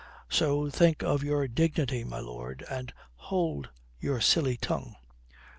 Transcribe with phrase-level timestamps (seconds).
[0.31, 2.65] So think of your dignity, my lord.
[2.71, 3.69] And hold
[3.99, 4.95] your silly tongue."